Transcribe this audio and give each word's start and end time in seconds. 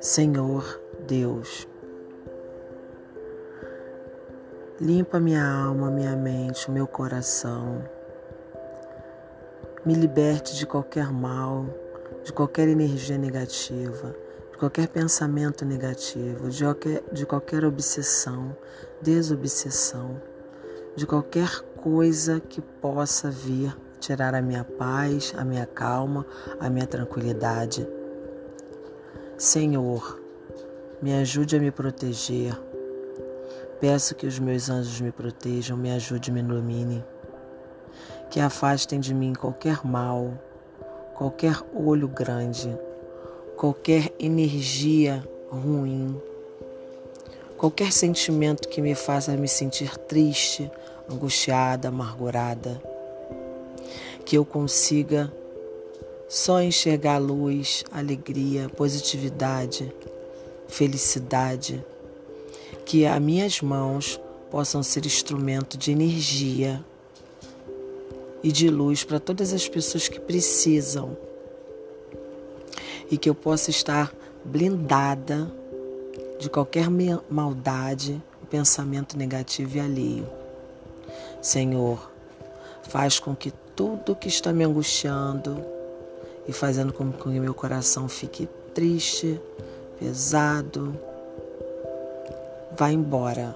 Senhor 0.00 0.80
Deus, 1.08 1.66
limpa 4.80 5.18
minha 5.18 5.44
alma, 5.44 5.90
minha 5.90 6.14
mente, 6.14 6.70
meu 6.70 6.86
coração. 6.86 7.82
Me 9.84 9.94
liberte 9.94 10.54
de 10.54 10.64
qualquer 10.66 11.12
mal, 11.12 11.66
de 12.22 12.32
qualquer 12.32 12.68
energia 12.68 13.18
negativa, 13.18 14.14
de 14.52 14.58
qualquer 14.58 14.86
pensamento 14.86 15.64
negativo, 15.64 16.48
de 16.48 16.62
qualquer, 16.62 17.02
de 17.12 17.26
qualquer 17.26 17.64
obsessão, 17.64 18.56
desobsessão, 19.02 20.22
de 20.94 21.08
qualquer 21.08 21.60
coisa 21.82 22.38
que 22.38 22.60
possa 22.60 23.32
vir 23.32 23.76
tirar 23.98 24.32
a 24.32 24.40
minha 24.40 24.62
paz, 24.62 25.34
a 25.36 25.44
minha 25.44 25.66
calma, 25.66 26.24
a 26.60 26.70
minha 26.70 26.86
tranquilidade. 26.86 27.97
Senhor, 29.38 30.20
me 31.00 31.14
ajude 31.14 31.54
a 31.54 31.60
me 31.60 31.70
proteger. 31.70 32.60
Peço 33.80 34.16
que 34.16 34.26
os 34.26 34.40
meus 34.40 34.68
anjos 34.68 35.00
me 35.00 35.12
protejam, 35.12 35.76
me 35.76 35.92
ajudem, 35.92 36.34
me 36.34 36.40
iluminem. 36.40 37.04
Que 38.30 38.40
afastem 38.40 38.98
de 38.98 39.14
mim 39.14 39.34
qualquer 39.34 39.86
mal, 39.86 40.32
qualquer 41.14 41.54
olho 41.72 42.08
grande, 42.08 42.76
qualquer 43.56 44.12
energia 44.18 45.24
ruim, 45.52 46.20
qualquer 47.56 47.92
sentimento 47.92 48.68
que 48.68 48.82
me 48.82 48.96
faça 48.96 49.36
me 49.36 49.46
sentir 49.46 49.96
triste, 49.98 50.68
angustiada, 51.08 51.90
amargurada. 51.90 52.82
Que 54.26 54.36
eu 54.36 54.44
consiga 54.44 55.32
só 56.28 56.60
enxergar 56.60 57.16
luz, 57.16 57.84
alegria, 57.90 58.68
positividade, 58.68 59.90
felicidade. 60.68 61.82
Que 62.84 63.06
as 63.06 63.20
minhas 63.20 63.62
mãos 63.62 64.20
possam 64.50 64.82
ser 64.82 65.06
instrumento 65.06 65.78
de 65.78 65.90
energia 65.90 66.84
e 68.42 68.52
de 68.52 68.68
luz 68.68 69.04
para 69.04 69.18
todas 69.18 69.52
as 69.52 69.66
pessoas 69.66 70.06
que 70.06 70.20
precisam. 70.20 71.16
E 73.10 73.16
que 73.16 73.28
eu 73.28 73.34
possa 73.34 73.70
estar 73.70 74.14
blindada 74.44 75.50
de 76.38 76.50
qualquer 76.50 76.88
maldade, 77.30 78.22
pensamento 78.50 79.16
negativo 79.16 79.78
e 79.78 79.80
alheio. 79.80 80.28
Senhor, 81.40 82.10
faz 82.82 83.18
com 83.18 83.34
que 83.34 83.50
tudo 83.74 84.14
que 84.14 84.28
está 84.28 84.52
me 84.52 84.64
angustiando 84.64 85.77
e 86.48 86.52
fazendo 86.52 86.94
com 86.94 87.12
que 87.12 87.28
meu 87.28 87.52
coração 87.52 88.08
fique 88.08 88.48
triste, 88.72 89.38
pesado, 90.00 90.98
vá 92.74 92.90
embora. 92.90 93.54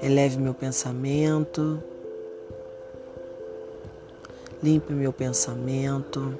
Eleve 0.00 0.38
meu 0.38 0.54
pensamento, 0.54 1.82
limpe 4.62 4.92
meu 4.92 5.12
pensamento, 5.12 6.38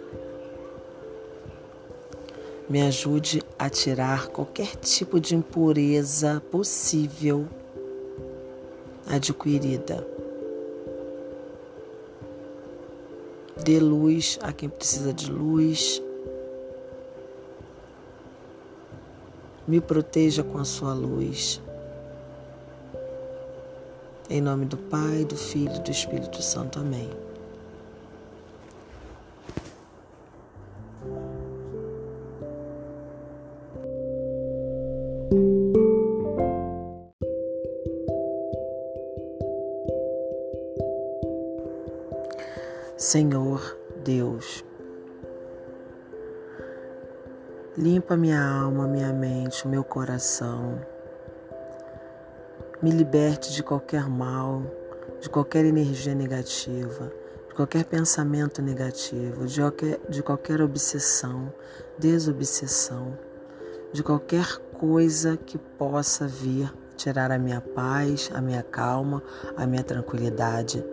me 2.68 2.82
ajude 2.82 3.42
a 3.58 3.68
tirar 3.68 4.28
qualquer 4.28 4.76
tipo 4.76 5.18
de 5.18 5.34
impureza 5.34 6.40
possível 6.52 7.48
adquirida. 9.08 10.06
Dê 13.64 13.78
luz 13.78 14.38
a 14.42 14.52
quem 14.52 14.68
precisa 14.68 15.12
de 15.12 15.30
luz. 15.30 16.02
Me 19.66 19.80
proteja 19.80 20.42
com 20.42 20.58
a 20.58 20.64
sua 20.64 20.94
luz. 20.94 21.60
Em 24.30 24.40
nome 24.40 24.66
do 24.66 24.76
Pai, 24.76 25.24
do 25.24 25.36
Filho 25.36 25.74
e 25.74 25.80
do 25.80 25.90
Espírito 25.90 26.42
Santo. 26.42 26.78
Amém. 26.78 27.10
Senhor 42.98 43.78
Deus, 44.02 44.64
limpa 47.76 48.16
minha 48.16 48.42
alma, 48.42 48.88
minha 48.88 49.12
mente, 49.12 49.68
meu 49.68 49.84
coração. 49.84 50.80
Me 52.82 52.90
liberte 52.90 53.52
de 53.52 53.62
qualquer 53.62 54.08
mal, 54.08 54.64
de 55.20 55.30
qualquer 55.30 55.64
energia 55.64 56.12
negativa, 56.12 57.12
de 57.46 57.54
qualquer 57.54 57.84
pensamento 57.84 58.60
negativo, 58.60 59.46
de 59.46 59.60
qualquer, 59.60 60.00
de 60.08 60.20
qualquer 60.20 60.60
obsessão, 60.60 61.52
desobsessão, 62.00 63.16
de 63.92 64.02
qualquer 64.02 64.58
coisa 64.76 65.36
que 65.36 65.56
possa 65.56 66.26
vir 66.26 66.74
tirar 66.96 67.30
a 67.30 67.38
minha 67.38 67.60
paz, 67.60 68.28
a 68.34 68.40
minha 68.40 68.64
calma, 68.64 69.22
a 69.56 69.68
minha 69.68 69.84
tranquilidade. 69.84 70.84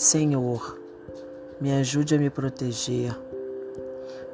Senhor, 0.00 0.80
me 1.60 1.74
ajude 1.74 2.14
a 2.14 2.18
me 2.18 2.30
proteger. 2.30 3.14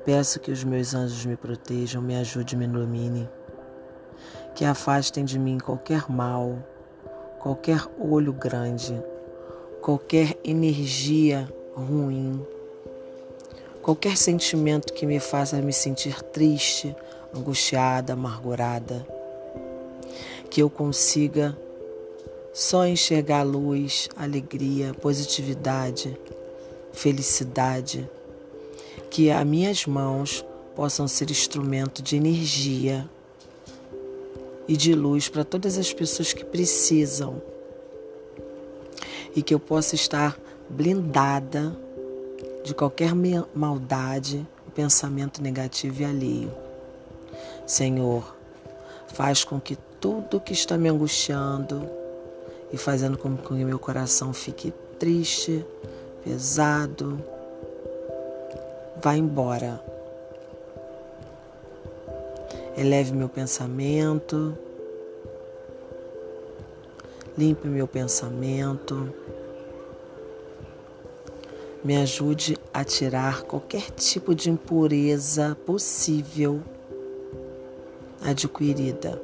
Peço 0.05 0.39
que 0.39 0.53
os 0.53 0.63
meus 0.63 0.95
anjos 0.95 1.27
me 1.27 1.37
protejam, 1.37 2.01
me 2.01 2.15
ajudem, 2.15 2.57
me 2.57 2.67
iluminem. 2.67 3.29
Que 4.55 4.65
afastem 4.65 5.25
de 5.25 5.41
mim 5.41 5.59
qualquer 5.59 6.09
mal, 6.09 6.57
qualquer 7.41 7.81
olho 7.99 8.33
grande, 8.33 9.03
qualquer 9.83 10.39
energia 10.45 11.53
ruim, 11.75 12.47
qualquer 13.83 14.17
sentimento 14.17 14.93
que 14.93 15.05
me 15.05 15.19
faça 15.19 15.61
me 15.61 15.73
sentir 15.73 16.23
triste, 16.23 16.95
angustiada, 17.37 18.13
amargurada. 18.13 19.05
Que 20.49 20.63
eu 20.63 20.71
consiga 20.71 21.59
só 22.57 22.87
enxergar 22.87 23.43
luz, 23.43 24.09
alegria, 24.17 24.95
positividade, 24.95 26.19
felicidade. 26.91 28.09
Que 29.11 29.31
as 29.31 29.47
minhas 29.47 29.85
mãos 29.85 30.43
possam 30.75 31.07
ser 31.07 31.31
instrumento 31.31 32.01
de 32.01 32.17
energia 32.17 33.07
e 34.67 34.75
de 34.75 34.95
luz 34.95 35.29
para 35.29 35.45
todas 35.45 35.77
as 35.77 35.93
pessoas 35.93 36.33
que 36.33 36.47
precisam. 36.47 37.43
E 39.35 39.43
que 39.43 39.53
eu 39.53 39.61
possa 39.61 39.95
estar 39.95 40.41
blindada 40.71 41.79
de 42.65 42.75
qualquer 42.75 43.13
maldade, 43.55 44.49
pensamento 44.75 45.43
negativo 45.43 46.01
e 46.01 46.05
alheio. 46.07 46.55
Senhor, 47.67 48.35
faz 49.09 49.45
com 49.45 49.61
que 49.61 49.77
tudo 50.01 50.41
que 50.41 50.55
está 50.55 50.79
me 50.79 50.89
angustiando, 50.89 52.06
e 52.73 52.77
fazendo 52.77 53.17
com 53.17 53.37
que 53.37 53.53
meu 53.53 53.79
coração 53.79 54.33
fique 54.33 54.73
triste, 54.99 55.65
pesado. 56.25 57.21
Vá 59.03 59.17
embora. 59.17 59.83
Eleve 62.77 63.13
meu 63.13 63.29
pensamento. 63.29 64.57
Limpe 67.37 67.69
meu 67.69 67.87
pensamento. 67.87 69.13
Me 71.85 71.97
ajude 71.99 72.59
a 72.75 72.83
tirar 72.83 73.43
qualquer 73.43 73.91
tipo 73.93 74.35
de 74.35 74.51
impureza 74.51 75.57
possível 75.65 76.61
adquirida. 78.21 79.23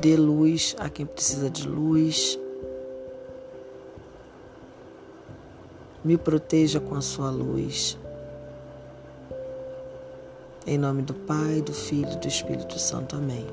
Dê 0.00 0.16
luz 0.16 0.76
a 0.78 0.88
quem 0.88 1.04
precisa 1.04 1.50
de 1.50 1.66
luz. 1.66 2.38
Me 6.04 6.16
proteja 6.16 6.78
com 6.78 6.94
a 6.94 7.00
sua 7.00 7.30
luz. 7.30 7.98
Em 10.64 10.78
nome 10.78 11.02
do 11.02 11.14
Pai, 11.14 11.60
do 11.62 11.72
Filho 11.72 12.12
e 12.12 12.16
do 12.16 12.28
Espírito 12.28 12.78
Santo. 12.78 13.16
Amém. 13.16 13.46